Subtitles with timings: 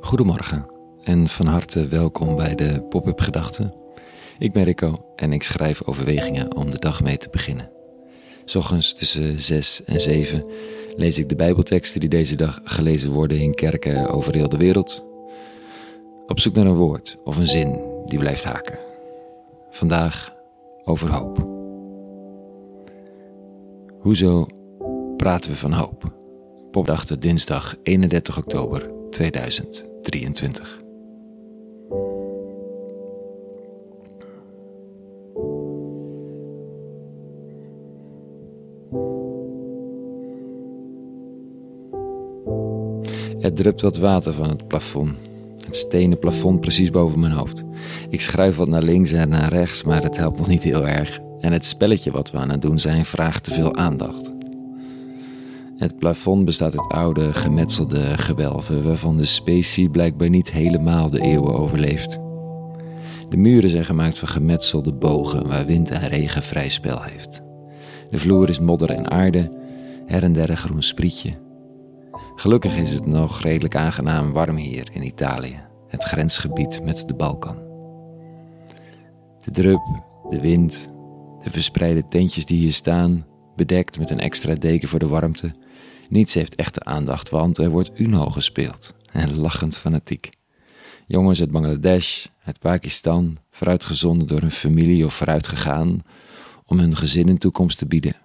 [0.00, 0.66] Goedemorgen
[1.02, 3.74] en van harte welkom bij de Pop-up Gedachten.
[4.38, 7.70] Ik ben Rico en ik schrijf overwegingen om de dag mee te beginnen.
[8.56, 10.44] Ochtends tussen 6 en 7
[10.96, 15.06] lees ik de Bijbelteksten die deze dag gelezen worden in kerken over heel de wereld.
[16.26, 18.78] Op zoek naar een woord of een zin die blijft haken.
[19.70, 20.34] Vandaag
[20.84, 21.46] over hoop.
[23.98, 24.46] Hoezo
[25.16, 26.27] praten we van hoop?
[26.70, 30.86] Popdachten dinsdag 31 oktober 2023.
[43.40, 45.16] Er drupt wat water van het plafond.
[45.66, 47.64] Het stenen plafond precies boven mijn hoofd.
[48.10, 51.18] Ik schuif wat naar links en naar rechts, maar het helpt nog niet heel erg.
[51.40, 54.37] En het spelletje wat we aan het doen zijn vraagt te veel aandacht.
[55.78, 61.54] Het plafond bestaat uit oude, gemetselde gewelven waarvan de specie blijkbaar niet helemaal de eeuwen
[61.54, 62.18] overleeft.
[63.28, 67.42] De muren zijn gemaakt van gemetselde bogen waar wind en regen vrij spel heeft.
[68.10, 69.52] De vloer is modder en aarde,
[70.06, 71.30] her en der een groen sprietje.
[72.34, 77.56] Gelukkig is het nog redelijk aangenaam warm hier in Italië, het grensgebied met de Balkan.
[79.44, 80.88] De drup, de wind,
[81.38, 83.26] de verspreide tentjes die hier staan,
[83.56, 85.54] bedekt met een extra deken voor de warmte.
[86.08, 88.94] Niets heeft echte aandacht, want er wordt Uno gespeeld.
[89.12, 90.30] En lachend fanatiek.
[91.06, 96.02] Jongens uit Bangladesh, uit Pakistan, vooruitgezonden door hun familie of vooruitgegaan
[96.66, 98.16] om hun gezin een toekomst te bieden.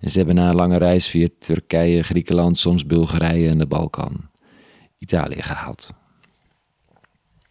[0.00, 4.30] En ze hebben na een lange reis via Turkije, Griekenland, soms Bulgarije en de Balkan
[4.98, 5.90] Italië gehaald.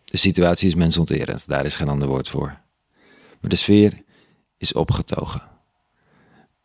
[0.03, 2.59] De situatie is mensonterend, daar is geen ander woord voor.
[3.41, 4.03] Maar de sfeer
[4.57, 5.41] is opgetogen.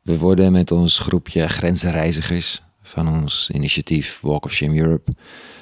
[0.03, 5.13] We worden met ons groepje grenzenreizigers van ons initiatief Walk of Shame Europe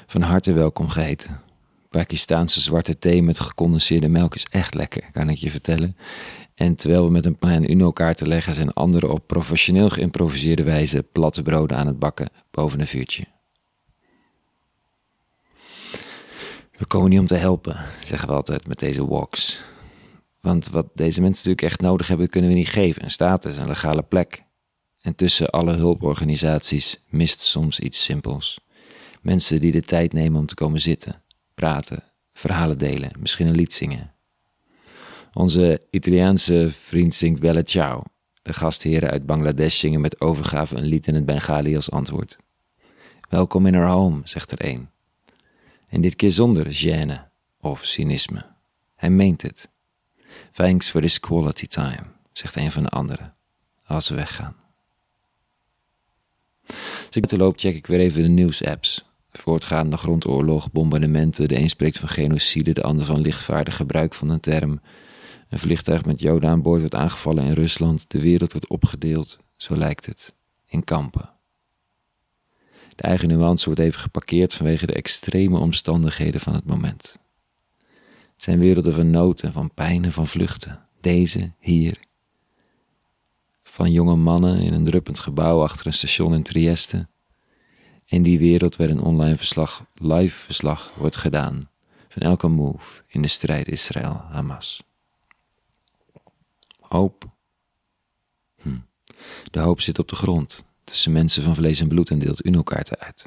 [0.05, 1.41] van harte welkom geheten.
[1.89, 5.97] Pakistaanse zwarte thee met gecondenseerde melk is echt lekker, kan ik je vertellen.
[6.55, 11.41] En terwijl we met een plan Uno-kaarten leggen, zijn anderen op professioneel geïmproviseerde wijze platte
[11.41, 13.23] broden aan het bakken boven een vuurtje.
[16.77, 19.61] We komen niet om te helpen, zeggen we altijd met deze walks.
[20.41, 23.67] Want wat deze mensen natuurlijk echt nodig hebben, kunnen we niet geven: een status, een
[23.67, 24.43] legale plek.
[25.01, 28.59] En tussen alle hulporganisaties mist soms iets simpels.
[29.21, 31.23] Mensen die de tijd nemen om te komen zitten,
[31.53, 32.03] praten,
[32.33, 34.13] verhalen delen, misschien een lied zingen.
[35.33, 38.03] Onze Italiaanse vriend zingt Bella Ciao.
[38.41, 42.37] De gastheren uit Bangladesh zingen met overgave een lied in het Bengali als antwoord.
[43.29, 44.89] Welkom in our home, zegt er een.
[45.87, 47.29] En dit keer zonder gêne
[47.59, 48.45] of cynisme.
[48.95, 49.69] Hij meent het.
[50.51, 53.35] Thanks for this quality time, zegt een van de anderen,
[53.85, 54.55] als we weggaan.
[57.11, 59.05] Als ik te loop, check ik weer even de nieuwsapps.
[59.31, 64.39] Voortgaande grondoorlog, bombardementen, de een spreekt van genocide, de ander van lichtvaardig gebruik van een
[64.39, 64.81] term.
[65.49, 69.75] Een vliegtuig met Joden aan boord wordt aangevallen in Rusland, de wereld wordt opgedeeld, zo
[69.75, 70.33] lijkt het,
[70.65, 71.29] in kampen.
[72.95, 77.17] De eigen nuance wordt even geparkeerd vanwege de extreme omstandigheden van het moment.
[78.33, 80.87] Het zijn werelden van nood en van pijn en van vluchten.
[81.01, 81.97] Deze, hier.
[83.81, 87.07] Van jonge mannen in een druppend gebouw achter een station in Trieste.
[88.05, 91.61] In die wereld waar een online verslag, live verslag, wordt gedaan
[92.09, 94.83] van elke move in de strijd Israël-Hamas.
[96.79, 97.31] Hoop.
[98.61, 98.79] Hm.
[99.51, 102.99] De hoop zit op de grond, tussen mensen van vlees en bloed en deelt Uno-kaarten
[102.99, 103.25] uit.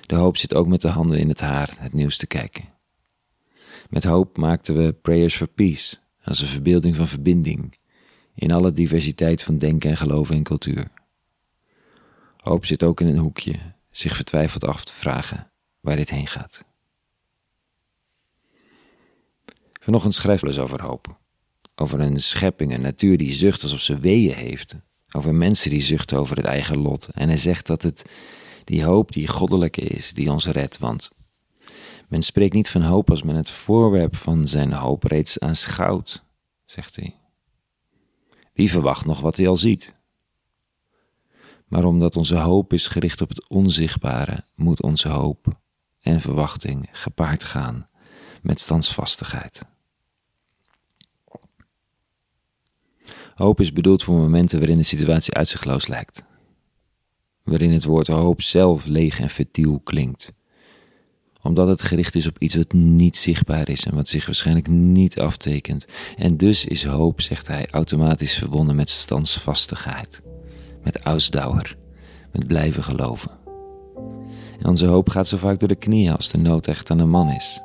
[0.00, 2.64] De hoop zit ook met de handen in het haar het nieuws te kijken.
[3.90, 7.82] Met hoop maakten we Prayers for Peace als een verbeelding van verbinding
[8.34, 10.90] in alle diversiteit van denken en geloven en cultuur.
[12.36, 13.58] Hoop zit ook in een hoekje,
[13.90, 15.50] zich vertwijfeld af te vragen
[15.80, 16.64] waar dit heen gaat.
[19.80, 21.18] Vanochtend schrijf we eens over hoop.
[21.74, 24.74] Over een schepping, een natuur die zucht alsof ze weeën heeft.
[25.16, 27.08] Over mensen die zuchten over het eigen lot.
[27.14, 28.02] En hij zegt dat het
[28.64, 30.78] die hoop die goddelijke is, die ons redt.
[30.78, 31.10] Want
[32.08, 36.24] men spreekt niet van hoop als men het voorwerp van zijn hoop reeds aanschouwt,
[36.64, 37.14] zegt hij.
[38.54, 39.94] Wie verwacht nog wat hij al ziet?
[41.68, 45.58] Maar omdat onze hoop is gericht op het onzichtbare, moet onze hoop
[46.00, 47.88] en verwachting gepaard gaan
[48.42, 49.62] met standsvastigheid.
[53.34, 56.24] Hoop is bedoeld voor momenten waarin de situatie uitzichtloos lijkt.
[57.42, 60.32] Waarin het woord hoop zelf leeg en fertiel klinkt.
[61.44, 65.20] Omdat het gericht is op iets wat niet zichtbaar is en wat zich waarschijnlijk niet
[65.20, 65.86] aftekent.
[66.16, 70.22] En dus is hoop, zegt hij, automatisch verbonden met standsvastigheid.
[70.82, 71.76] Met ausdauer.
[72.32, 73.30] Met blijven geloven.
[74.62, 77.30] Onze hoop gaat zo vaak door de knieën als de nood echt aan een man
[77.30, 77.60] is.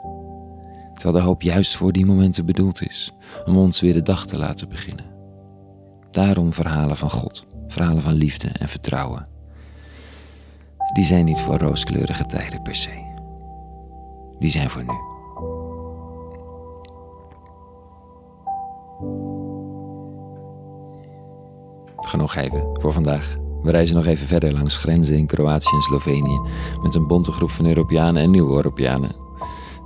[0.93, 3.13] Terwijl de hoop juist voor die momenten bedoeld is,
[3.45, 5.05] om ons weer de dag te laten beginnen.
[6.11, 9.27] Daarom verhalen van God, verhalen van liefde en vertrouwen.
[10.93, 13.08] Die zijn niet voor rooskleurige tijden per se.
[14.39, 14.93] Die zijn voor nu.
[21.95, 23.37] Genoeg even voor vandaag.
[23.61, 26.39] We reizen nog even verder langs grenzen in Kroatië en Slovenië
[26.81, 29.15] met een bonte groep van Europeanen en nieuwe Europeanen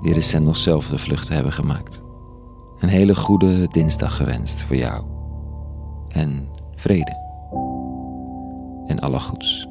[0.01, 2.01] die recent nog zelf de vluchten hebben gemaakt.
[2.79, 5.03] Een hele goede dinsdag gewenst voor jou.
[6.07, 7.17] En vrede.
[8.87, 9.67] En alle goeds.